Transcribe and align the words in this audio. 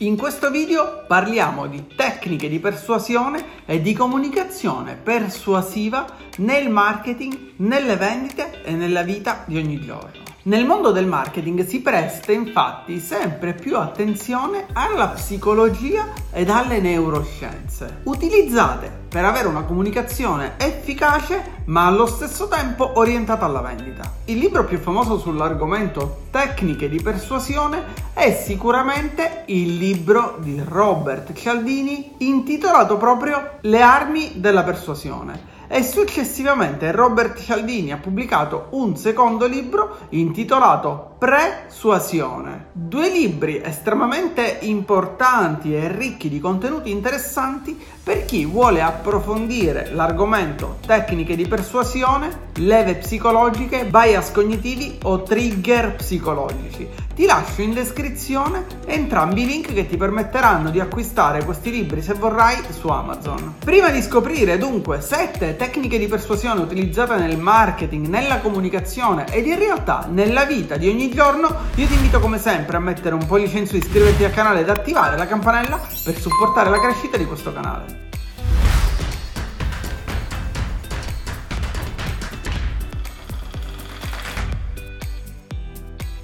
In 0.00 0.18
questo 0.18 0.50
video 0.50 1.04
parliamo 1.06 1.66
di 1.68 1.86
tecniche 1.96 2.50
di 2.50 2.58
persuasione 2.58 3.64
e 3.64 3.80
di 3.80 3.94
comunicazione 3.94 4.94
persuasiva 4.94 6.04
nel 6.36 6.68
marketing, 6.68 7.52
nelle 7.56 7.96
vendite 7.96 8.62
e 8.62 8.72
nella 8.72 9.00
vita 9.00 9.44
di 9.46 9.56
ogni 9.56 9.80
giorno. 9.80 10.25
Nel 10.46 10.64
mondo 10.64 10.92
del 10.92 11.08
marketing 11.08 11.66
si 11.66 11.80
presta 11.80 12.30
infatti 12.30 13.00
sempre 13.00 13.52
più 13.52 13.76
attenzione 13.76 14.66
alla 14.74 15.08
psicologia 15.08 16.12
ed 16.30 16.50
alle 16.50 16.78
neuroscienze, 16.78 18.02
utilizzate 18.04 18.88
per 19.08 19.24
avere 19.24 19.48
una 19.48 19.64
comunicazione 19.64 20.52
efficace 20.58 21.64
ma 21.64 21.86
allo 21.86 22.06
stesso 22.06 22.46
tempo 22.46 22.92
orientata 22.94 23.44
alla 23.44 23.60
vendita. 23.60 24.18
Il 24.26 24.38
libro 24.38 24.64
più 24.64 24.78
famoso 24.78 25.18
sull'argomento 25.18 26.26
tecniche 26.30 26.88
di 26.88 27.02
persuasione 27.02 27.82
è 28.12 28.30
sicuramente 28.30 29.42
il 29.46 29.76
libro 29.76 30.38
di 30.38 30.62
Robert 30.64 31.32
Cialdini 31.32 32.14
intitolato 32.18 32.96
proprio 32.96 33.58
Le 33.62 33.82
armi 33.82 34.34
della 34.36 34.62
persuasione 34.62 35.54
e 35.68 35.82
successivamente 35.82 36.92
Robert 36.92 37.40
Cialdini 37.40 37.92
ha 37.92 37.96
pubblicato 37.96 38.68
un 38.70 38.96
secondo 38.96 39.46
libro 39.46 39.98
intitolato 40.10 41.14
Presuasione. 41.18 42.66
Due 42.72 43.08
libri 43.08 43.60
estremamente 43.62 44.58
importanti 44.62 45.74
e 45.74 45.90
ricchi 45.90 46.28
di 46.28 46.40
contenuti 46.40 46.90
interessanti 46.90 47.78
per 48.02 48.24
chi 48.24 48.44
vuole 48.44 48.82
approfondire 48.82 49.90
l'argomento 49.92 50.76
tecniche 50.86 51.34
di 51.34 51.48
persuasione, 51.48 52.50
leve 52.56 52.96
psicologiche, 52.96 53.86
bias 53.86 54.30
cognitivi 54.30 54.98
o 55.04 55.22
trigger 55.22 55.96
psicologici. 55.96 57.05
Ti 57.16 57.24
lascio 57.24 57.62
in 57.62 57.72
descrizione 57.72 58.66
entrambi 58.84 59.40
i 59.40 59.46
link 59.46 59.72
che 59.72 59.86
ti 59.86 59.96
permetteranno 59.96 60.68
di 60.68 60.80
acquistare 60.80 61.44
questi 61.44 61.70
libri 61.70 62.02
se 62.02 62.12
vorrai 62.12 62.58
su 62.78 62.88
Amazon. 62.88 63.54
Prima 63.64 63.88
di 63.88 64.02
scoprire 64.02 64.58
dunque 64.58 65.00
7 65.00 65.56
tecniche 65.56 65.98
di 65.98 66.08
persuasione 66.08 66.60
utilizzate 66.60 67.16
nel 67.16 67.38
marketing, 67.38 68.06
nella 68.08 68.40
comunicazione 68.40 69.24
ed 69.32 69.46
in 69.46 69.58
realtà 69.58 70.06
nella 70.10 70.44
vita 70.44 70.76
di 70.76 70.88
ogni 70.88 71.08
giorno, 71.08 71.48
io 71.76 71.86
ti 71.86 71.94
invito 71.94 72.20
come 72.20 72.38
sempre 72.38 72.76
a 72.76 72.80
mettere 72.80 73.14
un 73.14 73.24
pollice 73.24 73.60
in 73.60 73.66
su, 73.66 73.76
iscriverti 73.76 74.22
al 74.22 74.32
canale 74.32 74.60
ed 74.60 74.68
attivare 74.68 75.16
la 75.16 75.26
campanella 75.26 75.80
per 76.04 76.20
supportare 76.20 76.68
la 76.68 76.80
crescita 76.80 77.16
di 77.16 77.24
questo 77.24 77.50
canale. 77.50 78.15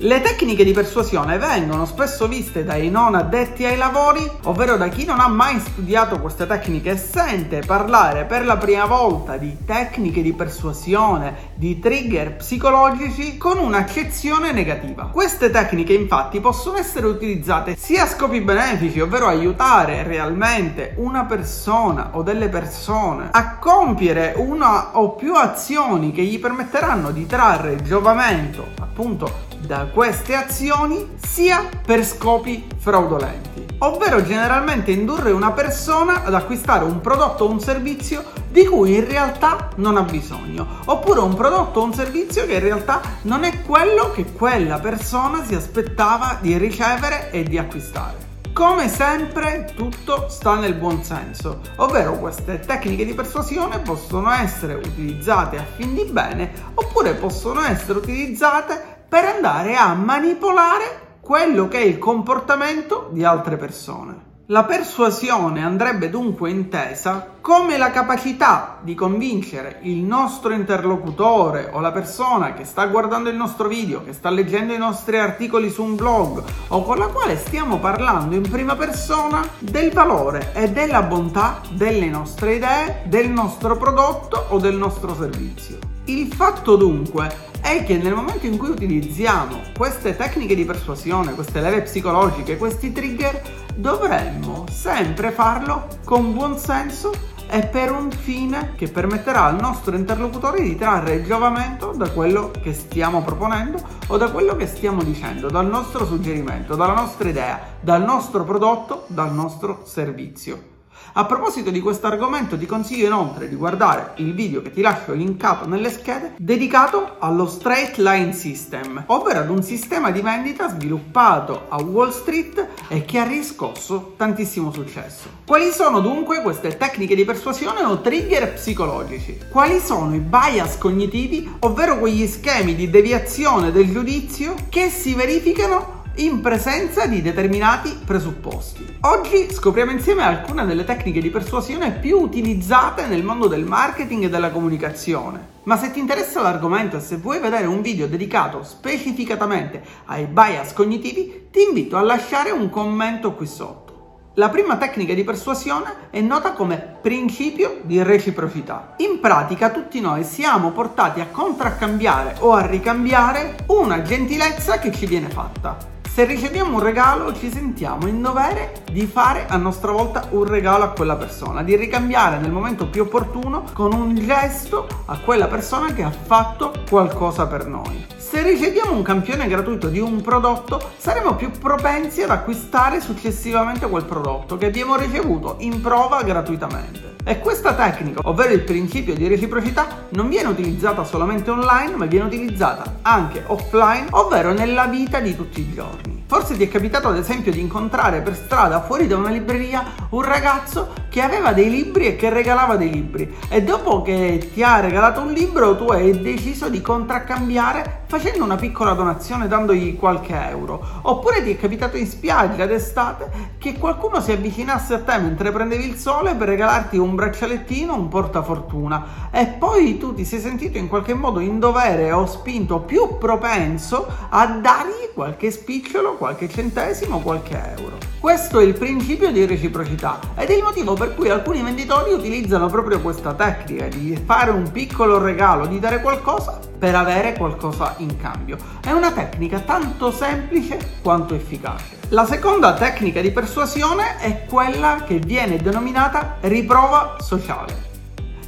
Le 0.04 0.20
tecniche 0.20 0.64
di 0.64 0.72
persuasione 0.72 1.38
vengono 1.38 1.86
spesso 1.86 2.26
viste 2.26 2.64
dai 2.64 2.90
non 2.90 3.14
addetti 3.14 3.64
ai 3.64 3.76
lavori, 3.76 4.28
ovvero 4.46 4.76
da 4.76 4.88
chi 4.88 5.04
non 5.04 5.20
ha 5.20 5.28
mai 5.28 5.60
studiato 5.60 6.18
queste 6.18 6.44
tecniche 6.44 6.90
e 6.90 6.96
sente 6.96 7.62
parlare 7.64 8.24
per 8.24 8.44
la 8.44 8.56
prima 8.56 8.84
volta 8.86 9.36
di 9.36 9.58
tecniche 9.64 10.20
di 10.20 10.32
persuasione, 10.32 11.52
di 11.54 11.78
trigger 11.78 12.34
psicologici 12.34 13.38
con 13.38 13.58
un'accezione 13.58 14.50
negativa. 14.50 15.04
Queste 15.12 15.50
tecniche 15.50 15.92
infatti 15.92 16.40
possono 16.40 16.78
essere 16.78 17.06
utilizzate 17.06 17.76
sia 17.76 18.02
a 18.02 18.08
scopi 18.08 18.40
benefici, 18.40 18.98
ovvero 18.98 19.28
aiutare 19.28 20.02
realmente 20.02 20.94
una 20.96 21.26
persona 21.26 22.10
o 22.14 22.24
delle 22.24 22.48
persone 22.48 23.28
a 23.30 23.56
compiere 23.56 24.34
una 24.36 24.98
o 24.98 25.12
più 25.12 25.36
azioni 25.36 26.10
che 26.10 26.22
gli 26.22 26.40
permetteranno 26.40 27.12
di 27.12 27.24
trarre 27.24 27.80
giovamento 27.82 28.66
appunto 28.80 29.51
da 29.66 29.86
queste 29.86 30.34
azioni 30.34 31.14
sia 31.24 31.68
per 31.84 32.04
scopi 32.04 32.66
fraudolenti, 32.76 33.64
ovvero 33.78 34.22
generalmente 34.24 34.90
indurre 34.90 35.30
una 35.30 35.52
persona 35.52 36.24
ad 36.24 36.34
acquistare 36.34 36.84
un 36.84 37.00
prodotto 37.00 37.44
o 37.44 37.50
un 37.50 37.60
servizio 37.60 38.24
di 38.50 38.66
cui 38.66 38.96
in 38.96 39.08
realtà 39.08 39.70
non 39.76 39.96
ha 39.96 40.02
bisogno, 40.02 40.66
oppure 40.84 41.20
un 41.20 41.34
prodotto 41.34 41.80
o 41.80 41.84
un 41.84 41.94
servizio 41.94 42.44
che 42.46 42.54
in 42.54 42.60
realtà 42.60 43.00
non 43.22 43.44
è 43.44 43.62
quello 43.62 44.10
che 44.10 44.32
quella 44.32 44.78
persona 44.78 45.44
si 45.44 45.54
aspettava 45.54 46.38
di 46.40 46.56
ricevere 46.58 47.30
e 47.30 47.44
di 47.44 47.56
acquistare. 47.56 48.30
Come 48.52 48.86
sempre 48.90 49.72
tutto 49.74 50.28
sta 50.28 50.56
nel 50.56 50.74
buon 50.74 51.02
senso, 51.02 51.60
ovvero 51.76 52.18
queste 52.18 52.60
tecniche 52.60 53.06
di 53.06 53.14
persuasione 53.14 53.78
possono 53.78 54.30
essere 54.30 54.74
utilizzate 54.74 55.56
a 55.56 55.64
fin 55.64 55.94
di 55.94 56.04
bene 56.04 56.52
oppure 56.74 57.14
possono 57.14 57.62
essere 57.62 57.98
utilizzate 57.98 58.91
per 59.12 59.26
andare 59.26 59.76
a 59.76 59.92
manipolare 59.92 61.18
quello 61.20 61.68
che 61.68 61.76
è 61.76 61.82
il 61.82 61.98
comportamento 61.98 63.10
di 63.12 63.22
altre 63.24 63.58
persone. 63.58 64.30
La 64.46 64.64
persuasione 64.64 65.62
andrebbe 65.62 66.08
dunque 66.08 66.48
intesa 66.48 67.26
come 67.42 67.76
la 67.76 67.90
capacità 67.90 68.78
di 68.80 68.94
convincere 68.94 69.80
il 69.82 69.98
nostro 69.98 70.54
interlocutore 70.54 71.68
o 71.74 71.80
la 71.80 71.92
persona 71.92 72.54
che 72.54 72.64
sta 72.64 72.86
guardando 72.86 73.28
il 73.28 73.36
nostro 73.36 73.68
video, 73.68 74.02
che 74.02 74.14
sta 74.14 74.30
leggendo 74.30 74.72
i 74.72 74.78
nostri 74.78 75.18
articoli 75.18 75.68
su 75.68 75.82
un 75.82 75.94
blog 75.94 76.42
o 76.68 76.82
con 76.82 76.96
la 76.96 77.08
quale 77.08 77.36
stiamo 77.36 77.80
parlando 77.80 78.34
in 78.34 78.48
prima 78.48 78.76
persona 78.76 79.46
del 79.58 79.92
valore 79.92 80.54
e 80.54 80.70
della 80.70 81.02
bontà 81.02 81.60
delle 81.72 82.06
nostre 82.06 82.54
idee, 82.54 83.02
del 83.08 83.28
nostro 83.28 83.76
prodotto 83.76 84.46
o 84.48 84.58
del 84.58 84.76
nostro 84.76 85.14
servizio. 85.14 85.91
Il 86.06 86.32
fatto 86.32 86.74
dunque 86.74 87.50
è 87.60 87.84
che 87.84 87.96
nel 87.96 88.14
momento 88.14 88.46
in 88.46 88.58
cui 88.58 88.70
utilizziamo 88.70 89.60
queste 89.76 90.16
tecniche 90.16 90.56
di 90.56 90.64
persuasione, 90.64 91.32
queste 91.32 91.60
leve 91.60 91.82
psicologiche, 91.82 92.56
questi 92.56 92.90
trigger, 92.92 93.40
dovremmo 93.76 94.64
sempre 94.68 95.30
farlo 95.30 95.86
con 96.04 96.34
buon 96.34 96.58
senso 96.58 97.12
e 97.48 97.66
per 97.66 97.92
un 97.92 98.10
fine 98.10 98.72
che 98.74 98.88
permetterà 98.88 99.44
al 99.44 99.60
nostro 99.60 99.94
interlocutore 99.94 100.62
di 100.62 100.74
trarre 100.74 101.22
giovamento 101.22 101.92
da 101.92 102.10
quello 102.10 102.50
che 102.50 102.74
stiamo 102.74 103.22
proponendo 103.22 103.78
o 104.08 104.16
da 104.16 104.28
quello 104.32 104.56
che 104.56 104.66
stiamo 104.66 105.04
dicendo, 105.04 105.50
dal 105.50 105.68
nostro 105.68 106.04
suggerimento, 106.04 106.74
dalla 106.74 106.94
nostra 106.94 107.28
idea, 107.28 107.60
dal 107.80 108.02
nostro 108.02 108.42
prodotto, 108.42 109.04
dal 109.06 109.32
nostro 109.32 109.82
servizio. 109.84 110.71
A 111.14 111.26
proposito 111.26 111.70
di 111.70 111.80
questo 111.80 112.06
argomento 112.06 112.56
ti 112.56 112.64
consiglio 112.64 113.06
inoltre 113.06 113.48
di 113.48 113.54
guardare 113.54 114.12
il 114.16 114.32
video 114.34 114.62
che 114.62 114.70
ti 114.70 114.80
lascio 114.80 115.12
linkato 115.12 115.68
nelle 115.68 115.90
schede 115.90 116.32
dedicato 116.38 117.16
allo 117.18 117.46
Straight 117.46 117.98
Line 117.98 118.32
System, 118.32 119.04
ovvero 119.06 119.40
ad 119.40 119.50
un 119.50 119.62
sistema 119.62 120.10
di 120.10 120.22
vendita 120.22 120.70
sviluppato 120.70 121.66
a 121.68 121.82
Wall 121.82 122.12
Street 122.12 122.66
e 122.88 123.04
che 123.04 123.18
ha 123.18 123.24
riscosso 123.24 124.14
tantissimo 124.16 124.72
successo. 124.72 125.28
Quali 125.44 125.70
sono 125.70 126.00
dunque 126.00 126.40
queste 126.40 126.78
tecniche 126.78 127.14
di 127.14 127.26
persuasione 127.26 127.84
o 127.84 128.00
trigger 128.00 128.54
psicologici? 128.54 129.38
Quali 129.50 129.80
sono 129.80 130.14
i 130.14 130.20
bias 130.20 130.78
cognitivi, 130.78 131.56
ovvero 131.60 131.98
quegli 131.98 132.26
schemi 132.26 132.74
di 132.74 132.88
deviazione 132.88 133.70
del 133.70 133.90
giudizio 133.90 134.54
che 134.70 134.88
si 134.88 135.14
verificano 135.14 136.00
in 136.16 136.42
presenza 136.42 137.06
di 137.06 137.22
determinati 137.22 137.98
presupposti. 138.04 138.98
Oggi 139.02 139.50
scopriamo 139.50 139.90
insieme 139.90 140.22
alcune 140.22 140.66
delle 140.66 140.84
tecniche 140.84 141.20
di 141.20 141.30
persuasione 141.30 141.92
più 141.92 142.18
utilizzate 142.18 143.06
nel 143.06 143.24
mondo 143.24 143.46
del 143.46 143.64
marketing 143.64 144.24
e 144.24 144.28
della 144.28 144.50
comunicazione. 144.50 145.50
Ma 145.62 145.78
se 145.78 145.90
ti 145.90 146.00
interessa 146.00 146.42
l'argomento 146.42 146.98
e 146.98 147.00
se 147.00 147.16
vuoi 147.16 147.38
vedere 147.38 147.66
un 147.66 147.80
video 147.80 148.06
dedicato 148.06 148.62
specificatamente 148.62 149.82
ai 150.06 150.26
bias 150.26 150.74
cognitivi, 150.74 151.48
ti 151.50 151.62
invito 151.62 151.96
a 151.96 152.02
lasciare 152.02 152.50
un 152.50 152.68
commento 152.68 153.32
qui 153.32 153.46
sotto. 153.46 153.90
La 154.34 154.48
prima 154.48 154.76
tecnica 154.76 155.14
di 155.14 155.24
persuasione 155.24 156.08
è 156.10 156.20
nota 156.20 156.52
come 156.52 156.96
principio 157.00 157.80
di 157.82 158.02
reciprocità. 158.02 158.94
In 158.98 159.20
pratica 159.20 159.70
tutti 159.70 160.00
noi 160.00 160.24
siamo 160.24 160.72
portati 160.72 161.20
a 161.20 161.28
contraccambiare 161.30 162.36
o 162.40 162.52
a 162.52 162.66
ricambiare 162.66 163.56
una 163.66 164.02
gentilezza 164.02 164.78
che 164.78 164.92
ci 164.92 165.06
viene 165.06 165.28
fatta. 165.28 165.91
Se 166.12 166.26
riceviamo 166.26 166.74
un 166.74 166.82
regalo 166.82 167.34
ci 167.34 167.50
sentiamo 167.50 168.06
in 168.06 168.20
dovere 168.20 168.82
di 168.92 169.06
fare 169.06 169.46
a 169.48 169.56
nostra 169.56 169.92
volta 169.92 170.26
un 170.32 170.44
regalo 170.44 170.84
a 170.84 170.90
quella 170.90 171.16
persona, 171.16 171.62
di 171.62 171.74
ricambiare 171.74 172.36
nel 172.36 172.50
momento 172.50 172.86
più 172.86 173.04
opportuno 173.04 173.64
con 173.72 173.94
un 173.94 174.14
gesto 174.16 174.86
a 175.06 175.18
quella 175.20 175.46
persona 175.46 175.94
che 175.94 176.02
ha 176.02 176.10
fatto 176.10 176.74
qualcosa 176.90 177.46
per 177.46 177.66
noi. 177.66 178.04
Se 178.32 178.42
riceviamo 178.42 178.96
un 178.96 179.02
campione 179.02 179.46
gratuito 179.46 179.88
di 179.88 179.98
un 179.98 180.22
prodotto, 180.22 180.92
saremo 180.96 181.34
più 181.34 181.50
propensi 181.50 182.22
ad 182.22 182.30
acquistare 182.30 183.02
successivamente 183.02 183.86
quel 183.86 184.06
prodotto 184.06 184.56
che 184.56 184.64
abbiamo 184.64 184.96
ricevuto 184.96 185.56
in 185.58 185.82
prova 185.82 186.22
gratuitamente. 186.22 187.16
E 187.24 187.40
questa 187.40 187.74
tecnica, 187.74 188.20
ovvero 188.24 188.54
il 188.54 188.62
principio 188.62 189.12
di 189.12 189.28
reciprocità, 189.28 190.06
non 190.12 190.30
viene 190.30 190.48
utilizzata 190.48 191.04
solamente 191.04 191.50
online, 191.50 191.94
ma 191.94 192.06
viene 192.06 192.24
utilizzata 192.24 193.00
anche 193.02 193.44
offline, 193.48 194.06
ovvero 194.12 194.54
nella 194.54 194.86
vita 194.86 195.20
di 195.20 195.36
tutti 195.36 195.60
i 195.60 195.70
giorni. 195.70 196.24
Forse 196.26 196.56
ti 196.56 196.64
è 196.64 196.68
capitato 196.68 197.08
ad 197.08 197.18
esempio 197.18 197.52
di 197.52 197.60
incontrare 197.60 198.22
per 198.22 198.34
strada 198.34 198.80
fuori 198.80 199.06
da 199.06 199.18
una 199.18 199.28
libreria 199.28 199.84
un 200.08 200.22
ragazzo 200.22 200.94
che 201.10 201.20
aveva 201.20 201.52
dei 201.52 201.68
libri 201.68 202.06
e 202.06 202.16
che 202.16 202.30
regalava 202.30 202.76
dei 202.76 202.90
libri 202.90 203.36
e 203.50 203.62
dopo 203.62 204.00
che 204.00 204.50
ti 204.54 204.62
ha 204.62 204.80
regalato 204.80 205.20
un 205.20 205.32
libro 205.32 205.76
tu 205.76 205.90
hai 205.90 206.22
deciso 206.22 206.70
di 206.70 206.80
contraccambiare 206.80 208.01
facendo 208.12 208.44
una 208.44 208.56
piccola 208.56 208.92
donazione 208.92 209.48
dandogli 209.48 209.96
qualche 209.96 210.34
euro. 210.34 210.78
Oppure 211.00 211.42
ti 211.42 211.52
è 211.52 211.56
capitato 211.56 211.96
in 211.96 212.06
spiaggia 212.06 212.66
d'estate 212.66 213.56
che 213.56 213.78
qualcuno 213.78 214.20
si 214.20 214.32
avvicinasse 214.32 214.92
a 214.92 215.00
te 215.00 215.16
mentre 215.16 215.50
prendevi 215.50 215.88
il 215.88 215.96
sole 215.96 216.34
per 216.34 216.48
regalarti 216.48 216.98
un 216.98 217.14
braccialettino, 217.14 217.94
un 217.94 218.08
portafortuna 218.08 219.30
e 219.30 219.46
poi 219.46 219.96
tu 219.96 220.12
ti 220.12 220.26
sei 220.26 220.40
sentito 220.40 220.76
in 220.76 220.88
qualche 220.88 221.14
modo 221.14 221.40
in 221.40 221.58
dovere 221.58 222.12
o 222.12 222.26
spinto 222.26 222.80
più 222.80 223.16
propenso 223.16 224.06
a 224.28 224.44
dargli 224.46 225.08
qualche 225.14 225.50
spicciolo, 225.50 226.16
qualche 226.16 226.50
centesimo, 226.50 227.20
qualche 227.20 227.58
euro. 227.78 227.96
Questo 228.20 228.60
è 228.60 228.62
il 228.62 228.74
principio 228.74 229.32
di 229.32 229.46
reciprocità 229.46 230.18
ed 230.36 230.50
è 230.50 230.54
il 230.54 230.62
motivo 230.62 230.92
per 230.92 231.14
cui 231.14 231.30
alcuni 231.30 231.62
venditori 231.62 232.12
utilizzano 232.12 232.66
proprio 232.66 233.00
questa 233.00 233.32
tecnica 233.32 233.86
di 233.86 234.20
fare 234.22 234.50
un 234.50 234.70
piccolo 234.70 235.16
regalo, 235.16 235.64
di 235.64 235.78
dare 235.78 236.02
qualcosa 236.02 236.71
per 236.82 236.96
avere 236.96 237.34
qualcosa 237.34 237.94
in 237.98 238.16
cambio. 238.16 238.56
È 238.80 238.90
una 238.90 239.12
tecnica 239.12 239.60
tanto 239.60 240.10
semplice 240.10 240.98
quanto 241.00 241.32
efficace. 241.32 241.98
La 242.08 242.26
seconda 242.26 242.74
tecnica 242.74 243.20
di 243.20 243.30
persuasione 243.30 244.18
è 244.18 244.46
quella 244.46 245.04
che 245.06 245.20
viene 245.20 245.58
denominata 245.58 246.38
riprova 246.40 247.18
sociale 247.20 247.90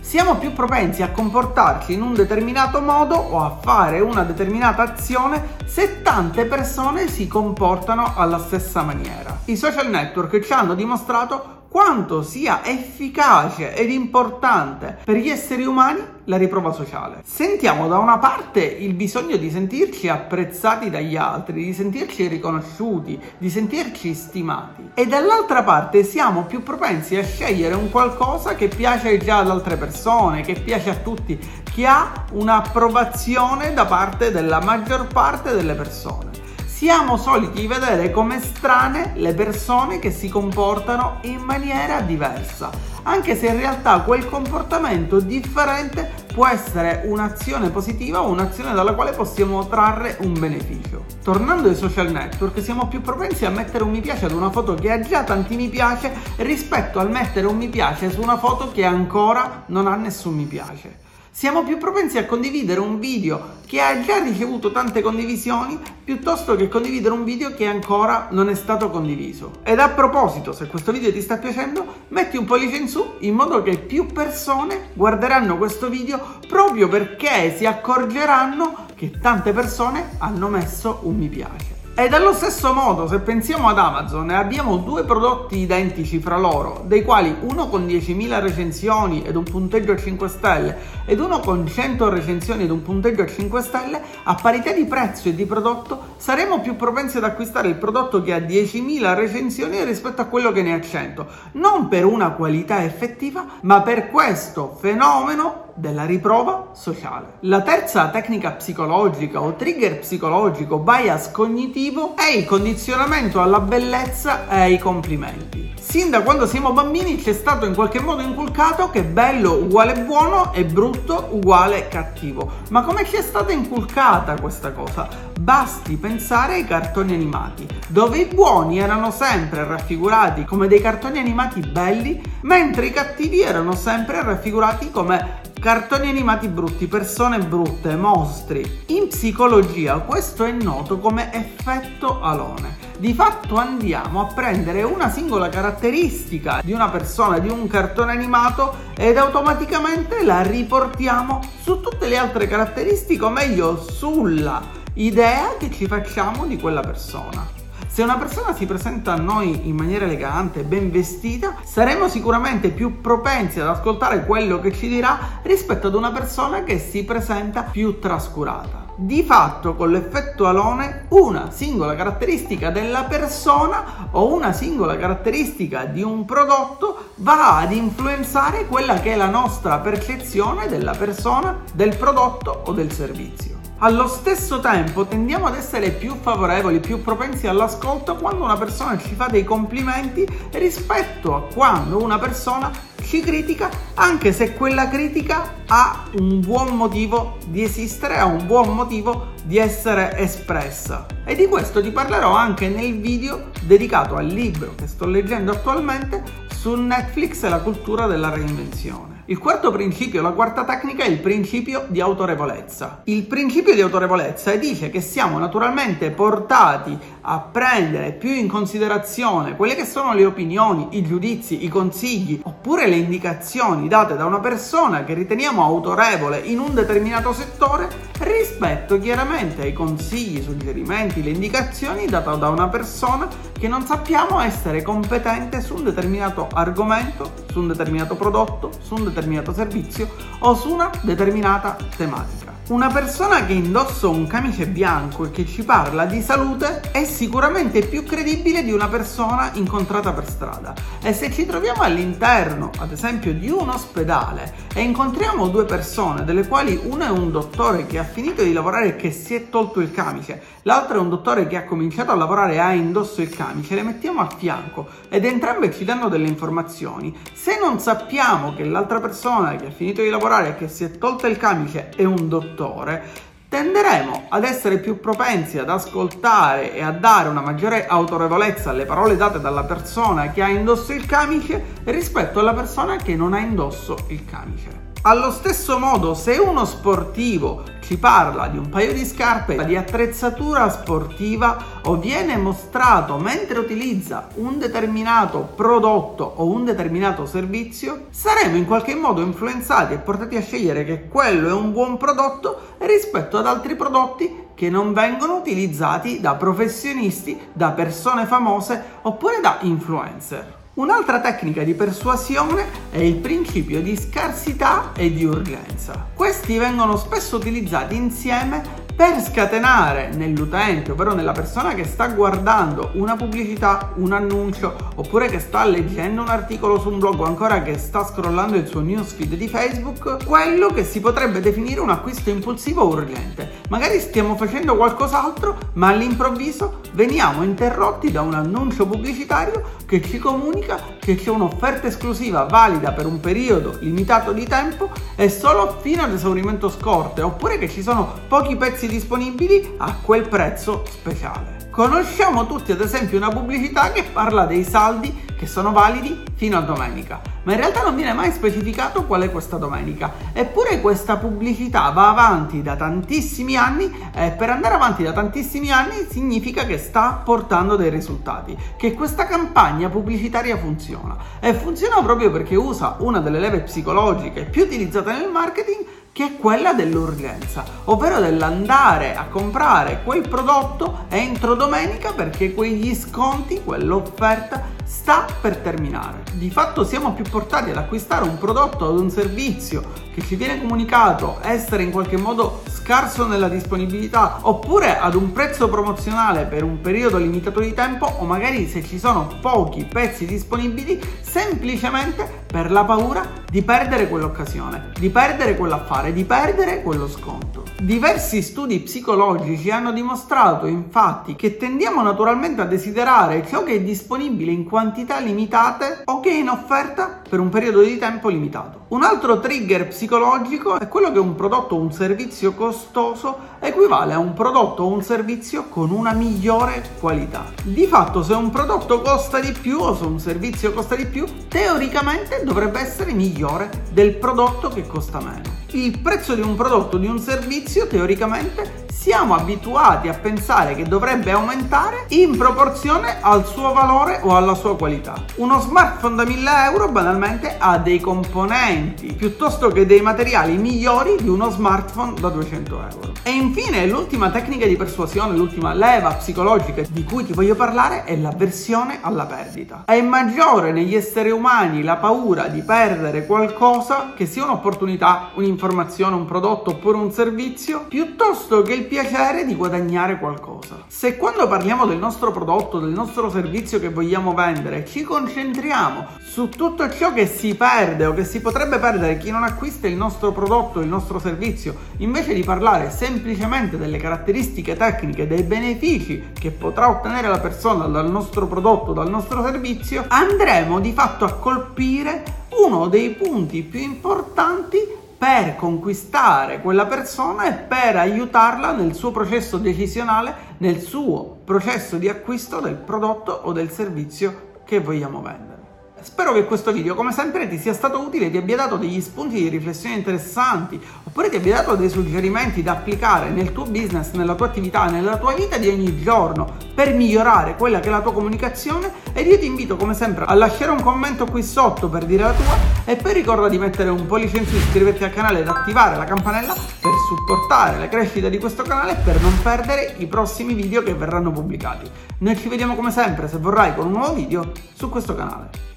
siamo 0.00 0.36
più 0.36 0.52
propensi 0.52 1.02
a 1.02 1.10
comportarci 1.10 1.94
in 1.94 2.02
un 2.02 2.14
determinato 2.14 2.80
modo 2.80 3.16
o 3.16 3.42
a 3.42 3.58
fare 3.60 3.98
una 3.98 4.22
determinata 4.22 4.82
azione 4.82 5.56
se 5.64 6.02
tante 6.02 6.44
persone 6.44 7.08
si 7.08 7.26
comportano 7.26 8.12
alla 8.14 8.38
stessa 8.38 8.82
maniera. 8.82 9.40
I 9.46 9.56
social 9.56 9.90
network 9.90 10.38
ci 10.38 10.52
hanno 10.52 10.74
dimostrato 10.74 11.53
quanto 11.74 12.22
sia 12.22 12.64
efficace 12.64 13.74
ed 13.74 13.90
importante 13.90 14.98
per 15.02 15.16
gli 15.16 15.28
esseri 15.28 15.64
umani 15.64 16.00
la 16.26 16.36
riprova 16.36 16.70
sociale. 16.70 17.22
Sentiamo 17.24 17.88
da 17.88 17.98
una 17.98 18.18
parte 18.18 18.62
il 18.62 18.94
bisogno 18.94 19.36
di 19.36 19.50
sentirci 19.50 20.08
apprezzati 20.08 20.88
dagli 20.88 21.16
altri, 21.16 21.64
di 21.64 21.74
sentirci 21.74 22.28
riconosciuti, 22.28 23.20
di 23.36 23.50
sentirci 23.50 24.14
stimati 24.14 24.90
e 24.94 25.06
dall'altra 25.06 25.64
parte 25.64 26.04
siamo 26.04 26.44
più 26.44 26.62
propensi 26.62 27.16
a 27.16 27.24
scegliere 27.24 27.74
un 27.74 27.90
qualcosa 27.90 28.54
che 28.54 28.68
piace 28.68 29.18
già 29.18 29.38
ad 29.38 29.50
altre 29.50 29.76
persone, 29.76 30.42
che 30.42 30.54
piace 30.54 30.90
a 30.90 30.94
tutti, 30.94 31.36
che 31.74 31.86
ha 31.86 32.26
un'approvazione 32.34 33.74
da 33.74 33.84
parte 33.84 34.30
della 34.30 34.60
maggior 34.60 35.08
parte 35.08 35.52
delle 35.52 35.74
persone 35.74 36.33
siamo 36.76 37.16
soliti 37.16 37.68
vedere 37.68 38.10
come 38.10 38.40
strane 38.40 39.12
le 39.14 39.32
persone 39.32 40.00
che 40.00 40.10
si 40.10 40.28
comportano 40.28 41.18
in 41.22 41.38
maniera 41.38 42.00
diversa, 42.00 42.68
anche 43.04 43.36
se 43.36 43.46
in 43.46 43.58
realtà 43.58 44.00
quel 44.00 44.28
comportamento 44.28 45.20
differente 45.20 46.10
può 46.34 46.48
essere 46.48 47.02
un'azione 47.04 47.70
positiva 47.70 48.22
o 48.22 48.28
un'azione 48.28 48.74
dalla 48.74 48.94
quale 48.94 49.12
possiamo 49.12 49.68
trarre 49.68 50.16
un 50.22 50.32
beneficio. 50.36 51.04
Tornando 51.22 51.68
ai 51.68 51.76
social 51.76 52.10
network, 52.10 52.60
siamo 52.60 52.88
più 52.88 53.00
propensi 53.00 53.44
a 53.44 53.50
mettere 53.50 53.84
un 53.84 53.90
mi 53.90 54.00
piace 54.00 54.24
ad 54.24 54.32
una 54.32 54.50
foto 54.50 54.74
che 54.74 54.90
ha 54.90 54.98
già 54.98 55.22
tanti 55.22 55.54
mi 55.54 55.68
piace 55.68 56.12
rispetto 56.38 56.98
al 56.98 57.08
mettere 57.08 57.46
un 57.46 57.56
mi 57.56 57.68
piace 57.68 58.10
su 58.10 58.20
una 58.20 58.36
foto 58.36 58.72
che 58.72 58.84
ancora 58.84 59.62
non 59.66 59.86
ha 59.86 59.94
nessun 59.94 60.34
mi 60.34 60.44
piace 60.44 61.02
siamo 61.34 61.64
più 61.64 61.78
propensi 61.78 62.16
a 62.16 62.26
condividere 62.26 62.78
un 62.78 63.00
video 63.00 63.56
che 63.66 63.80
ha 63.80 64.00
già 64.02 64.22
ricevuto 64.22 64.70
tante 64.70 65.02
condivisioni 65.02 65.76
piuttosto 66.04 66.54
che 66.54 66.68
condividere 66.68 67.12
un 67.12 67.24
video 67.24 67.54
che 67.54 67.66
ancora 67.66 68.28
non 68.30 68.48
è 68.48 68.54
stato 68.54 68.88
condiviso. 68.88 69.54
Ed 69.64 69.80
a 69.80 69.88
proposito, 69.88 70.52
se 70.52 70.68
questo 70.68 70.92
video 70.92 71.10
ti 71.10 71.20
sta 71.20 71.38
piacendo, 71.38 72.04
metti 72.08 72.36
un 72.36 72.44
pollice 72.44 72.76
in 72.76 72.86
su 72.86 73.14
in 73.18 73.34
modo 73.34 73.64
che 73.64 73.78
più 73.78 74.06
persone 74.06 74.90
guarderanno 74.94 75.56
questo 75.56 75.88
video 75.88 76.38
proprio 76.46 76.86
perché 76.86 77.52
si 77.56 77.66
accorgeranno 77.66 78.86
che 78.94 79.10
tante 79.20 79.52
persone 79.52 80.10
hanno 80.18 80.46
messo 80.46 81.00
un 81.02 81.16
mi 81.16 81.28
piace. 81.28 81.83
E 81.96 82.08
dallo 82.08 82.32
stesso 82.32 82.72
modo, 82.72 83.06
se 83.06 83.20
pensiamo 83.20 83.68
ad 83.68 83.78
Amazon 83.78 84.28
abbiamo 84.30 84.78
due 84.78 85.04
prodotti 85.04 85.58
identici 85.58 86.18
fra 86.18 86.36
loro, 86.36 86.82
dei 86.86 87.04
quali 87.04 87.32
uno 87.42 87.68
con 87.68 87.86
10.000 87.86 88.40
recensioni 88.40 89.22
ed 89.22 89.36
un 89.36 89.44
punteggio 89.44 89.92
a 89.92 89.96
5 89.96 90.28
stelle 90.28 90.76
ed 91.04 91.20
uno 91.20 91.38
con 91.38 91.64
100 91.68 92.08
recensioni 92.08 92.64
ed 92.64 92.70
un 92.70 92.82
punteggio 92.82 93.22
a 93.22 93.26
5 93.28 93.62
stelle, 93.62 94.02
a 94.24 94.34
parità 94.34 94.72
di 94.72 94.86
prezzo 94.86 95.28
e 95.28 95.36
di 95.36 95.46
prodotto 95.46 96.16
saremo 96.16 96.60
più 96.60 96.74
propensi 96.74 97.18
ad 97.18 97.24
acquistare 97.24 97.68
il 97.68 97.76
prodotto 97.76 98.22
che 98.22 98.34
ha 98.34 98.38
10.000 98.38 99.14
recensioni 99.14 99.84
rispetto 99.84 100.20
a 100.20 100.24
quello 100.24 100.50
che 100.50 100.62
ne 100.62 100.74
ha 100.74 100.80
100, 100.80 101.26
non 101.52 101.86
per 101.86 102.04
una 102.06 102.32
qualità 102.32 102.82
effettiva, 102.82 103.46
ma 103.60 103.82
per 103.82 104.10
questo 104.10 104.76
fenomeno 104.80 105.63
della 105.74 106.04
riprova 106.04 106.70
sociale. 106.72 107.34
La 107.40 107.62
terza 107.62 108.08
tecnica 108.08 108.52
psicologica 108.52 109.40
o 109.40 109.54
trigger 109.54 109.98
psicologico, 109.98 110.78
bias 110.78 111.30
cognitivo, 111.30 112.14
è 112.16 112.30
il 112.30 112.44
condizionamento 112.44 113.40
alla 113.40 113.60
bellezza 113.60 114.48
e 114.48 114.60
ai 114.60 114.78
complimenti. 114.78 115.72
Sin 115.94 116.10
da 116.10 116.22
quando 116.22 116.46
siamo 116.46 116.72
bambini 116.72 117.20
ci 117.20 117.30
è 117.30 117.32
stato 117.32 117.66
in 117.66 117.74
qualche 117.74 118.00
modo 118.00 118.22
inculcato 118.22 118.90
che 118.90 119.04
bello 119.04 119.52
uguale 119.52 120.00
buono 120.00 120.52
e 120.52 120.64
brutto 120.64 121.28
uguale 121.30 121.86
cattivo. 121.86 122.50
Ma 122.70 122.82
come 122.82 123.04
ci 123.04 123.14
è 123.16 123.22
stata 123.22 123.52
inculcata 123.52 124.34
questa 124.40 124.72
cosa? 124.72 125.06
Basti 125.38 125.96
pensare 125.96 126.54
ai 126.54 126.64
cartoni 126.64 127.14
animati, 127.14 127.68
dove 127.86 128.18
i 128.18 128.24
buoni 128.24 128.80
erano 128.80 129.12
sempre 129.12 129.64
raffigurati 129.64 130.44
come 130.44 130.66
dei 130.66 130.80
cartoni 130.80 131.18
animati 131.18 131.60
belli, 131.60 132.20
mentre 132.40 132.86
i 132.86 132.90
cattivi 132.90 133.42
erano 133.42 133.74
sempre 133.76 134.22
raffigurati 134.22 134.90
come 134.90 135.42
cartoni 135.64 136.10
animati 136.10 136.48
brutti, 136.48 136.86
persone 136.86 137.38
brutte, 137.38 137.96
mostri. 137.96 138.82
In 138.88 139.08
psicologia 139.08 140.00
questo 140.00 140.44
è 140.44 140.52
noto 140.52 140.98
come 140.98 141.32
effetto 141.32 142.20
alone. 142.20 142.76
Di 142.98 143.14
fatto 143.14 143.56
andiamo 143.56 144.20
a 144.20 144.34
prendere 144.34 144.82
una 144.82 145.10
singola 145.10 145.48
caratteristica 145.48 146.60
di 146.62 146.74
una 146.74 146.90
persona, 146.90 147.38
di 147.38 147.48
un 147.48 147.66
cartone 147.66 148.12
animato 148.12 148.74
ed 148.94 149.16
automaticamente 149.16 150.22
la 150.22 150.42
riportiamo 150.42 151.40
su 151.62 151.80
tutte 151.80 152.08
le 152.08 152.18
altre 152.18 152.46
caratteristiche 152.46 153.24
o 153.24 153.30
meglio 153.30 153.82
sulla 153.82 154.60
idea 154.92 155.56
che 155.58 155.70
ci 155.70 155.86
facciamo 155.86 156.44
di 156.44 156.58
quella 156.58 156.82
persona. 156.82 157.53
Se 157.94 158.02
una 158.02 158.16
persona 158.16 158.52
si 158.56 158.66
presenta 158.66 159.12
a 159.12 159.16
noi 159.16 159.68
in 159.68 159.76
maniera 159.76 160.04
elegante, 160.04 160.64
ben 160.64 160.90
vestita, 160.90 161.58
saremo 161.62 162.08
sicuramente 162.08 162.70
più 162.70 163.00
propensi 163.00 163.60
ad 163.60 163.68
ascoltare 163.68 164.26
quello 164.26 164.58
che 164.58 164.72
ci 164.72 164.88
dirà 164.88 165.38
rispetto 165.42 165.86
ad 165.86 165.94
una 165.94 166.10
persona 166.10 166.64
che 166.64 166.80
si 166.80 167.04
presenta 167.04 167.62
più 167.62 168.00
trascurata. 168.00 168.86
Di 168.96 169.22
fatto, 169.22 169.76
con 169.76 169.92
l'effetto 169.92 170.48
alone, 170.48 171.04
una 171.10 171.52
singola 171.52 171.94
caratteristica 171.94 172.70
della 172.70 173.04
persona 173.04 174.08
o 174.10 174.34
una 174.34 174.52
singola 174.52 174.96
caratteristica 174.96 175.84
di 175.84 176.02
un 176.02 176.24
prodotto 176.24 177.10
va 177.18 177.58
ad 177.58 177.70
influenzare 177.70 178.66
quella 178.66 178.98
che 178.98 179.12
è 179.12 179.16
la 179.16 179.30
nostra 179.30 179.78
percezione 179.78 180.66
della 180.66 180.96
persona, 180.96 181.60
del 181.72 181.96
prodotto 181.96 182.62
o 182.66 182.72
del 182.72 182.90
servizio. 182.90 183.53
Allo 183.78 184.06
stesso 184.06 184.60
tempo 184.60 185.04
tendiamo 185.04 185.46
ad 185.46 185.56
essere 185.56 185.90
più 185.90 186.14
favorevoli, 186.20 186.78
più 186.78 187.02
propensi 187.02 187.48
all'ascolto 187.48 188.16
quando 188.16 188.44
una 188.44 188.56
persona 188.56 188.96
ci 188.96 189.14
fa 189.14 189.26
dei 189.26 189.42
complimenti 189.42 190.26
rispetto 190.52 191.34
a 191.34 191.42
quando 191.52 192.00
una 192.00 192.18
persona 192.18 192.70
ci 193.02 193.20
critica, 193.20 193.68
anche 193.94 194.32
se 194.32 194.54
quella 194.54 194.88
critica 194.88 195.64
ha 195.66 196.04
un 196.18 196.40
buon 196.40 196.76
motivo 196.76 197.36
di 197.48 197.62
esistere, 197.62 198.16
ha 198.16 198.24
un 198.24 198.46
buon 198.46 198.74
motivo 198.74 199.32
di 199.42 199.58
essere 199.58 200.16
espressa. 200.18 201.06
E 201.24 201.34
di 201.34 201.46
questo 201.46 201.82
ti 201.82 201.90
parlerò 201.90 202.32
anche 202.34 202.68
nel 202.68 202.98
video 202.98 203.50
dedicato 203.62 204.14
al 204.14 204.26
libro 204.26 204.74
che 204.76 204.86
sto 204.86 205.04
leggendo 205.04 205.50
attualmente 205.50 206.22
su 206.48 206.74
Netflix 206.76 207.42
e 207.42 207.48
la 207.48 207.58
cultura 207.58 208.06
della 208.06 208.30
reinvenzione. 208.30 209.13
Il 209.26 209.38
quarto 209.38 209.70
principio, 209.70 210.20
la 210.20 210.32
quarta 210.32 210.64
tecnica 210.64 211.02
è 211.02 211.08
il 211.08 211.18
principio 211.18 211.86
di 211.88 211.98
autorevolezza. 211.98 213.00
Il 213.04 213.22
principio 213.22 213.72
di 213.72 213.80
autorevolezza 213.80 214.54
dice 214.56 214.90
che 214.90 215.00
siamo 215.00 215.38
naturalmente 215.38 216.10
portati 216.10 216.94
a 217.22 217.38
prendere 217.38 218.12
più 218.12 218.28
in 218.28 218.48
considerazione 218.48 219.56
quelle 219.56 219.76
che 219.76 219.86
sono 219.86 220.12
le 220.12 220.26
opinioni, 220.26 220.88
i 220.90 221.02
giudizi, 221.02 221.64
i 221.64 221.68
consigli 221.68 222.38
oppure 222.44 222.86
le 222.86 222.96
indicazioni 222.96 223.88
date 223.88 224.14
da 224.14 224.26
una 224.26 224.40
persona 224.40 225.04
che 225.04 225.14
riteniamo 225.14 225.62
autorevole 225.62 226.36
in 226.40 226.58
un 226.58 226.74
determinato 226.74 227.32
settore 227.32 227.88
rispetto 228.18 228.98
chiaramente 228.98 229.62
ai 229.62 229.72
consigli, 229.72 230.40
i 230.40 230.42
suggerimenti, 230.42 231.22
le 231.22 231.30
indicazioni 231.30 232.04
date 232.04 232.36
da 232.36 232.50
una 232.50 232.68
persona 232.68 233.26
che 233.58 233.68
non 233.68 233.86
sappiamo 233.86 234.38
essere 234.40 234.82
competente 234.82 235.62
su 235.62 235.76
un 235.76 235.84
determinato 235.84 236.46
argomento, 236.52 237.43
su 237.54 237.60
un 237.60 237.68
determinato 237.68 238.16
prodotto, 238.16 238.72
su 238.82 238.96
un 238.96 239.04
determinato 239.04 239.54
servizio 239.54 240.08
o 240.40 240.56
su 240.56 240.72
una 240.72 240.90
determinata 241.04 241.76
tematica. 241.96 242.53
Una 242.66 242.88
persona 242.88 243.44
che 243.44 243.52
indossa 243.52 244.08
un 244.08 244.26
camice 244.26 244.66
bianco 244.66 245.26
e 245.26 245.30
che 245.30 245.44
ci 245.44 245.64
parla 245.64 246.06
di 246.06 246.22
salute 246.22 246.80
è 246.92 247.04
sicuramente 247.04 247.82
più 247.82 248.04
credibile 248.04 248.64
di 248.64 248.72
una 248.72 248.88
persona 248.88 249.50
incontrata 249.52 250.14
per 250.14 250.26
strada. 250.26 250.72
E 251.02 251.12
se 251.12 251.30
ci 251.30 251.44
troviamo 251.44 251.82
all'interno, 251.82 252.70
ad 252.78 252.90
esempio, 252.90 253.34
di 253.34 253.50
un 253.50 253.68
ospedale 253.68 254.54
e 254.72 254.80
incontriamo 254.80 255.48
due 255.48 255.66
persone, 255.66 256.24
delle 256.24 256.48
quali 256.48 256.80
una 256.82 257.08
è 257.08 257.10
un 257.10 257.30
dottore 257.30 257.84
che 257.84 257.98
ha 257.98 258.02
finito 258.02 258.42
di 258.42 258.54
lavorare 258.54 258.86
e 258.86 258.96
che 258.96 259.12
si 259.12 259.34
è 259.34 259.50
tolto 259.50 259.80
il 259.80 259.92
camice, 259.92 260.40
l'altra 260.62 260.96
è 260.96 261.00
un 261.00 261.10
dottore 261.10 261.46
che 261.46 261.58
ha 261.58 261.64
cominciato 261.64 262.12
a 262.12 262.16
lavorare 262.16 262.54
e 262.54 262.58
ha 262.60 262.72
indosso 262.72 263.20
il 263.20 263.28
camice, 263.28 263.74
le 263.74 263.82
mettiamo 263.82 264.22
a 264.22 264.34
fianco 264.34 264.88
ed 265.10 265.26
entrambe 265.26 265.70
ci 265.70 265.84
danno 265.84 266.08
delle 266.08 266.28
informazioni. 266.28 267.14
Se 267.34 267.58
non 267.60 267.78
sappiamo 267.78 268.54
che 268.54 268.64
l'altra 268.64 269.00
persona 269.00 269.54
che 269.56 269.66
ha 269.66 269.70
finito 269.70 270.00
di 270.00 270.08
lavorare 270.08 270.48
e 270.48 270.56
che 270.56 270.68
si 270.68 270.84
è 270.84 270.96
tolta 270.96 271.26
il 271.26 271.36
camice 271.36 271.90
è 271.94 272.04
un 272.04 272.26
dottore, 272.26 272.52
dottore, 272.54 273.32
tenderemo 273.48 274.26
ad 274.30 274.44
essere 274.44 274.78
più 274.78 274.98
propensi 274.98 275.58
ad 275.58 275.68
ascoltare 275.68 276.74
e 276.74 276.82
a 276.82 276.90
dare 276.90 277.28
una 277.28 277.40
maggiore 277.40 277.86
autorevolezza 277.86 278.70
alle 278.70 278.84
parole 278.84 279.16
date 279.16 279.40
dalla 279.40 279.64
persona 279.64 280.30
che 280.30 280.42
ha 280.42 280.48
indosso 280.48 280.92
il 280.92 281.06
camice 281.06 281.62
rispetto 281.84 282.40
alla 282.40 282.54
persona 282.54 282.96
che 282.96 283.14
non 283.14 283.32
ha 283.32 283.38
indosso 283.38 283.96
il 284.08 284.24
camice. 284.24 284.93
Allo 285.06 285.30
stesso 285.32 285.78
modo, 285.78 286.14
se 286.14 286.38
uno 286.38 286.64
sportivo 286.64 287.62
ci 287.80 287.98
parla 287.98 288.46
di 288.46 288.56
un 288.56 288.70
paio 288.70 288.94
di 288.94 289.04
scarpe 289.04 289.62
di 289.66 289.76
attrezzatura 289.76 290.70
sportiva 290.70 291.62
o 291.82 291.96
viene 291.96 292.38
mostrato 292.38 293.18
mentre 293.18 293.58
utilizza 293.58 294.28
un 294.36 294.58
determinato 294.58 295.40
prodotto 295.54 296.24
o 296.36 296.46
un 296.46 296.64
determinato 296.64 297.26
servizio, 297.26 298.06
saremo 298.08 298.56
in 298.56 298.64
qualche 298.64 298.94
modo 298.94 299.20
influenzati 299.20 299.92
e 299.92 299.98
portati 299.98 300.36
a 300.36 300.40
scegliere 300.40 300.86
che 300.86 301.06
quello 301.06 301.48
è 301.48 301.52
un 301.52 301.72
buon 301.72 301.98
prodotto 301.98 302.76
rispetto 302.78 303.36
ad 303.36 303.46
altri 303.46 303.76
prodotti 303.76 304.46
che 304.54 304.70
non 304.70 304.94
vengono 304.94 305.36
utilizzati 305.36 306.18
da 306.18 306.36
professionisti, 306.36 307.38
da 307.52 307.72
persone 307.72 308.24
famose 308.24 308.82
oppure 309.02 309.40
da 309.42 309.58
influencer. 309.60 310.62
Un'altra 310.74 311.20
tecnica 311.20 311.62
di 311.62 311.72
persuasione 311.72 312.66
è 312.90 312.98
il 312.98 313.14
principio 313.18 313.80
di 313.80 313.96
scarsità 313.96 314.90
e 314.92 315.12
di 315.12 315.24
urgenza. 315.24 316.08
Questi 316.12 316.58
vengono 316.58 316.96
spesso 316.96 317.36
utilizzati 317.36 317.94
insieme 317.94 318.83
per 318.96 319.20
scatenare 319.20 320.10
nell'utente, 320.14 320.92
ovvero 320.92 321.14
nella 321.14 321.32
persona 321.32 321.74
che 321.74 321.84
sta 321.84 322.06
guardando 322.08 322.90
una 322.94 323.16
pubblicità, 323.16 323.90
un 323.96 324.12
annuncio, 324.12 324.74
oppure 324.94 325.26
che 325.26 325.40
sta 325.40 325.64
leggendo 325.64 326.22
un 326.22 326.28
articolo 326.28 326.78
su 326.78 326.90
un 326.90 327.00
blog 327.00 327.18
o 327.20 327.24
ancora 327.24 327.60
che 327.62 327.76
sta 327.76 328.04
scrollando 328.04 328.56
il 328.56 328.68
suo 328.68 328.80
newsfeed 328.80 329.34
di 329.34 329.48
Facebook, 329.48 330.24
quello 330.24 330.68
che 330.68 330.84
si 330.84 331.00
potrebbe 331.00 331.40
definire 331.40 331.80
un 331.80 331.90
acquisto 331.90 332.30
impulsivo 332.30 332.86
urgente. 332.86 333.62
Magari 333.68 333.98
stiamo 333.98 334.36
facendo 334.36 334.76
qualcos'altro, 334.76 335.58
ma 335.72 335.88
all'improvviso 335.88 336.80
veniamo 336.92 337.42
interrotti 337.42 338.12
da 338.12 338.20
un 338.20 338.34
annuncio 338.34 338.86
pubblicitario 338.86 339.72
che 339.86 340.00
ci 340.02 340.18
comunica 340.18 340.78
che 341.00 341.16
c'è 341.16 341.30
un'offerta 341.30 341.88
esclusiva 341.88 342.44
valida 342.44 342.92
per 342.92 343.06
un 343.06 343.20
periodo 343.20 343.76
limitato 343.80 344.32
di 344.32 344.46
tempo 344.46 344.90
e 345.16 345.28
solo 345.28 345.78
fino 345.80 346.02
ad 346.02 346.12
esaurimento 346.12 346.68
scorte, 346.68 347.22
oppure 347.22 347.58
che 347.58 347.68
ci 347.68 347.82
sono 347.82 348.20
pochi 348.28 348.56
pezzi 348.56 348.83
prezzi 348.84 348.88
disponibili 348.88 349.74
a 349.78 349.96
quel 350.00 350.28
prezzo 350.28 350.84
speciale. 350.88 351.62
Conosciamo 351.70 352.46
tutti 352.46 352.70
ad 352.70 352.80
esempio 352.80 353.18
una 353.18 353.30
pubblicità 353.30 353.90
che 353.90 354.04
parla 354.04 354.46
dei 354.46 354.62
saldi 354.62 355.22
che 355.36 355.46
sono 355.46 355.72
validi 355.72 356.22
fino 356.36 356.56
a 356.56 356.60
domenica, 356.60 357.20
ma 357.42 357.52
in 357.52 357.58
realtà 357.58 357.82
non 357.82 357.96
viene 357.96 358.12
mai 358.12 358.30
specificato 358.30 359.04
qual 359.06 359.22
è 359.22 359.30
questa 359.30 359.56
domenica. 359.56 360.12
Eppure 360.32 360.80
questa 360.80 361.16
pubblicità 361.16 361.90
va 361.90 362.10
avanti 362.10 362.62
da 362.62 362.76
tantissimi 362.76 363.56
anni 363.56 363.92
e 364.14 364.30
per 364.30 364.50
andare 364.50 364.74
avanti 364.74 365.02
da 365.02 365.12
tantissimi 365.12 365.72
anni 365.72 366.06
significa 366.08 366.64
che 366.64 366.78
sta 366.78 367.22
portando 367.24 367.74
dei 367.74 367.90
risultati, 367.90 368.56
che 368.76 368.94
questa 368.94 369.26
campagna 369.26 369.88
pubblicitaria 369.88 370.56
funziona 370.56 371.16
e 371.40 371.54
funziona 371.54 372.00
proprio 372.02 372.30
perché 372.30 372.54
usa 372.54 372.96
una 373.00 373.18
delle 373.18 373.40
leve 373.40 373.62
psicologiche 373.62 374.44
più 374.44 374.62
utilizzate 374.62 375.12
nel 375.12 375.30
marketing 375.30 375.84
che 376.14 376.26
è 376.26 376.36
quella 376.36 376.74
dell'urgenza, 376.74 377.64
ovvero 377.86 378.20
dell'andare 378.20 379.16
a 379.16 379.24
comprare 379.24 380.02
quel 380.04 380.28
prodotto 380.28 381.06
entro 381.08 381.56
domenica 381.56 382.12
perché 382.12 382.54
quegli 382.54 382.94
sconti, 382.94 383.60
quell'offerta 383.64 384.62
sta 384.84 385.26
per 385.40 385.56
terminare. 385.56 386.22
Di 386.34 386.50
fatto 386.50 386.84
siamo 386.84 387.14
più 387.14 387.24
portati 387.28 387.70
ad 387.70 387.78
acquistare 387.78 388.22
un 388.22 388.38
prodotto 388.38 388.84
o 388.84 388.92
un 388.92 389.10
servizio 389.10 389.82
che 390.14 390.22
ci 390.22 390.36
viene 390.36 390.60
comunicato 390.60 391.38
essere 391.42 391.82
in 391.82 391.90
qualche 391.90 392.16
modo 392.16 392.62
scarso 392.68 393.26
nella 393.26 393.48
disponibilità 393.48 394.38
oppure 394.42 394.96
ad 394.96 395.16
un 395.16 395.32
prezzo 395.32 395.68
promozionale 395.68 396.44
per 396.44 396.62
un 396.62 396.80
periodo 396.80 397.18
limitato 397.18 397.58
di 397.58 397.74
tempo 397.74 398.06
o 398.06 398.24
magari 398.24 398.68
se 398.68 398.84
ci 398.84 399.00
sono 399.00 399.26
pochi 399.40 399.84
pezzi 399.84 400.26
disponibili 400.26 401.00
semplicemente 401.22 402.43
per 402.54 402.70
la 402.70 402.84
paura 402.84 403.42
di 403.50 403.62
perdere 403.62 404.08
quell'occasione, 404.08 404.92
di 404.96 405.10
perdere 405.10 405.56
quell'affare, 405.56 406.12
di 406.12 406.22
perdere 406.22 406.82
quello 406.82 407.08
sconto. 407.08 407.64
Diversi 407.80 408.42
studi 408.42 408.78
psicologici 408.78 409.72
hanno 409.72 409.90
dimostrato 409.90 410.66
infatti 410.66 411.34
che 411.34 411.56
tendiamo 411.56 412.00
naturalmente 412.00 412.60
a 412.60 412.66
desiderare 412.66 413.44
ciò 413.44 413.64
che 413.64 413.74
è 413.74 413.82
disponibile 413.82 414.52
in 414.52 414.64
quantità 414.64 415.18
limitate 415.18 416.02
o 416.04 416.20
che 416.20 416.30
è 416.30 416.34
in 416.34 416.48
offerta 416.48 417.22
per 417.28 417.40
un 417.40 417.48
periodo 417.48 417.82
di 417.82 417.98
tempo 417.98 418.28
limitato. 418.28 418.82
Un 418.94 419.02
altro 419.02 419.40
trigger 419.40 419.88
psicologico 419.88 420.78
è 420.78 420.86
quello 420.86 421.10
che 421.10 421.18
un 421.18 421.34
prodotto 421.34 421.74
o 421.74 421.80
un 421.80 421.90
servizio 421.90 422.52
costoso 422.52 423.52
equivale 423.58 424.12
a 424.12 424.18
un 424.18 424.34
prodotto 424.34 424.84
o 424.84 424.92
un 424.92 425.02
servizio 425.02 425.68
con 425.68 425.90
una 425.90 426.12
migliore 426.12 426.90
qualità. 427.00 427.46
Di 427.64 427.86
fatto 427.86 428.22
se 428.22 428.34
un 428.34 428.50
prodotto 428.50 429.00
costa 429.00 429.40
di 429.40 429.50
più 429.50 429.80
o 429.80 429.96
se 429.96 430.04
un 430.04 430.20
servizio 430.20 430.72
costa 430.72 430.94
di 430.94 431.06
più, 431.06 431.26
teoricamente 431.48 432.43
dovrebbe 432.44 432.80
essere 432.80 433.12
migliore 433.12 433.68
del 433.92 434.14
prodotto 434.14 434.68
che 434.68 434.86
costa 434.86 435.20
meno. 435.20 435.63
Il 435.74 435.98
prezzo 435.98 436.36
di 436.36 436.40
un 436.40 436.54
prodotto 436.54 436.94
o 436.94 436.98
di 437.00 437.08
un 437.08 437.18
servizio 437.18 437.88
teoricamente 437.88 438.84
siamo 439.04 439.34
abituati 439.34 440.08
a 440.08 440.14
pensare 440.14 440.74
che 440.76 440.84
dovrebbe 440.84 441.32
aumentare 441.32 442.06
in 442.10 442.38
proporzione 442.38 443.20
al 443.20 443.44
suo 443.44 443.72
valore 443.72 444.20
o 444.22 444.36
alla 444.36 444.54
sua 444.54 444.76
qualità. 444.76 445.24
Uno 445.34 445.60
smartphone 445.60 446.14
da 446.14 446.24
1000 446.24 446.50
euro 446.70 446.88
banalmente 446.90 447.56
ha 447.58 447.76
dei 447.76 448.00
componenti 448.00 449.12
piuttosto 449.12 449.68
che 449.68 449.84
dei 449.84 450.00
materiali 450.00 450.56
migliori 450.56 451.16
di 451.20 451.28
uno 451.28 451.50
smartphone 451.50 452.14
da 452.18 452.30
200 452.30 452.74
euro. 452.92 453.12
E 453.22 453.30
infine 453.30 453.86
l'ultima 453.86 454.30
tecnica 454.30 454.66
di 454.66 454.76
persuasione, 454.76 455.36
l'ultima 455.36 455.74
leva 455.74 456.12
psicologica 456.12 456.82
di 456.88 457.04
cui 457.04 457.26
ti 457.26 457.32
voglio 457.32 457.54
parlare 457.56 458.04
è 458.04 458.16
l'avversione 458.16 459.00
alla 459.02 459.26
perdita. 459.26 459.82
È 459.86 460.00
maggiore 460.00 460.72
negli 460.72 460.94
esseri 460.94 461.30
umani 461.30 461.82
la 461.82 461.96
paura 461.96 462.46
di 462.46 462.62
perdere 462.62 463.26
qualcosa 463.26 464.12
che 464.14 464.24
sia 464.24 464.44
un'opportunità, 464.44 465.30
un'informazione, 465.34 465.62
un 465.72 466.24
prodotto 466.26 466.70
oppure 466.70 466.98
un 466.98 467.10
servizio 467.10 467.86
piuttosto 467.88 468.62
che 468.62 468.74
il 468.74 468.84
piacere 468.84 469.46
di 469.46 469.54
guadagnare 469.54 470.18
qualcosa. 470.18 470.84
Se 470.88 471.16
quando 471.16 471.48
parliamo 471.48 471.86
del 471.86 471.96
nostro 471.96 472.30
prodotto, 472.32 472.78
del 472.78 472.90
nostro 472.90 473.30
servizio 473.30 473.80
che 473.80 473.88
vogliamo 473.88 474.34
vendere, 474.34 474.84
ci 474.84 475.02
concentriamo 475.02 476.06
su 476.20 476.48
tutto 476.50 476.90
ciò 476.90 477.12
che 477.12 477.26
si 477.26 477.54
perde 477.54 478.06
o 478.06 478.12
che 478.12 478.24
si 478.24 478.40
potrebbe 478.40 478.78
perdere 478.78 479.16
chi 479.16 479.30
non 479.30 479.44
acquista 479.44 479.86
il 479.86 479.96
nostro 479.96 480.32
prodotto, 480.32 480.80
il 480.80 480.88
nostro 480.88 481.18
servizio, 481.18 481.74
invece 481.98 482.34
di 482.34 482.42
parlare 482.42 482.90
semplicemente 482.90 483.78
delle 483.78 483.98
caratteristiche 483.98 484.76
tecniche, 484.76 485.26
dei 485.26 485.44
benefici 485.44 486.30
che 486.38 486.50
potrà 486.50 486.90
ottenere 486.90 487.28
la 487.28 487.38
persona 487.38 487.86
dal 487.86 488.10
nostro 488.10 488.46
prodotto, 488.46 488.92
dal 488.92 489.08
nostro 489.08 489.42
servizio, 489.42 490.04
andremo 490.08 490.80
di 490.80 490.92
fatto 490.92 491.24
a 491.24 491.32
colpire 491.32 492.42
uno 492.66 492.88
dei 492.88 493.10
punti 493.10 493.62
più 493.62 493.80
importanti 493.80 495.02
per 495.24 495.56
conquistare 495.56 496.60
quella 496.60 496.84
persona 496.84 497.46
e 497.46 497.54
per 497.54 497.96
aiutarla 497.96 498.72
nel 498.72 498.92
suo 498.92 499.10
processo 499.10 499.56
decisionale, 499.56 500.34
nel 500.58 500.82
suo 500.82 501.38
processo 501.42 501.96
di 501.96 502.10
acquisto 502.10 502.60
del 502.60 502.74
prodotto 502.74 503.32
o 503.32 503.52
del 503.52 503.70
servizio 503.70 504.60
che 504.66 504.80
vogliamo 504.80 505.22
vendere. 505.22 505.53
Spero 506.00 506.32
che 506.32 506.44
questo 506.44 506.70
video, 506.70 506.94
come 506.94 507.12
sempre, 507.12 507.48
ti 507.48 507.58
sia 507.58 507.72
stato 507.72 507.98
utile, 508.00 508.30
ti 508.30 508.36
abbia 508.36 508.56
dato 508.56 508.76
degli 508.76 509.00
spunti 509.00 509.36
di 509.36 509.48
riflessione 509.48 509.94
interessanti, 509.94 510.78
oppure 511.04 511.30
ti 511.30 511.36
abbia 511.36 511.56
dato 511.56 511.76
dei 511.76 511.88
suggerimenti 511.88 512.62
da 512.62 512.72
applicare 512.72 513.30
nel 513.30 513.52
tuo 513.52 513.64
business, 513.64 514.12
nella 514.12 514.34
tua 514.34 514.46
attività, 514.46 514.84
nella 514.84 515.16
tua 515.16 515.34
vita 515.34 515.56
di 515.56 515.68
ogni 515.68 516.02
giorno 516.02 516.56
per 516.74 516.92
migliorare 516.94 517.56
quella 517.56 517.80
che 517.80 517.88
è 517.88 517.90
la 517.90 518.00
tua 518.00 518.12
comunicazione. 518.12 518.92
Ed 519.12 519.26
io 519.26 519.38
ti 519.38 519.46
invito, 519.46 519.76
come 519.76 519.94
sempre, 519.94 520.24
a 520.26 520.34
lasciare 520.34 520.72
un 520.72 520.82
commento 520.82 521.26
qui 521.26 521.42
sotto 521.42 521.88
per 521.88 522.04
dire 522.04 522.24
la 522.24 522.32
tua 522.32 522.56
e 522.84 522.96
poi 522.96 523.12
ricorda 523.14 523.48
di 523.48 523.58
mettere 523.58 523.88
un 523.88 524.04
pollice 524.06 524.38
in 524.38 524.46
su, 524.46 524.56
iscriverti 524.56 525.04
al 525.04 525.12
canale 525.12 525.40
ed 525.40 525.48
attivare 525.48 525.96
la 525.96 526.04
campanella 526.04 526.52
per 526.52 526.92
supportare 527.08 527.78
la 527.78 527.88
crescita 527.88 528.28
di 528.28 528.38
questo 528.38 528.62
canale 528.62 528.92
e 528.92 528.96
per 528.96 529.20
non 529.22 529.38
perdere 529.42 529.94
i 529.98 530.06
prossimi 530.06 530.54
video 530.54 530.82
che 530.82 530.94
verranno 530.94 531.32
pubblicati. 531.32 531.90
Noi 532.18 532.36
ci 532.36 532.48
vediamo 532.48 532.74
come 532.74 532.90
sempre, 532.90 533.26
se 533.26 533.38
vorrai, 533.38 533.74
con 533.74 533.86
un 533.86 533.92
nuovo 533.92 534.14
video 534.14 534.52
su 534.74 534.88
questo 534.90 535.14
canale. 535.14 535.73